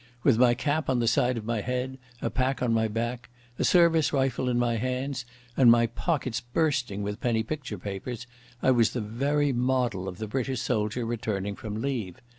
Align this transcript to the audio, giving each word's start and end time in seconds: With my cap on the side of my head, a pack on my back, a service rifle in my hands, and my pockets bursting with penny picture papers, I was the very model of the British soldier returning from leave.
With 0.23 0.39
my 0.39 0.55
cap 0.55 0.89
on 0.89 0.97
the 0.97 1.07
side 1.07 1.37
of 1.37 1.45
my 1.45 1.61
head, 1.61 1.99
a 2.23 2.31
pack 2.31 2.63
on 2.63 2.73
my 2.73 2.87
back, 2.87 3.29
a 3.59 3.63
service 3.63 4.11
rifle 4.11 4.49
in 4.49 4.57
my 4.57 4.77
hands, 4.77 5.25
and 5.55 5.69
my 5.69 5.85
pockets 5.85 6.41
bursting 6.41 7.03
with 7.03 7.21
penny 7.21 7.43
picture 7.43 7.77
papers, 7.77 8.25
I 8.63 8.71
was 8.71 8.93
the 8.93 9.01
very 9.01 9.53
model 9.53 10.07
of 10.07 10.17
the 10.17 10.27
British 10.27 10.61
soldier 10.61 11.05
returning 11.05 11.55
from 11.55 11.83
leave. 11.83 12.19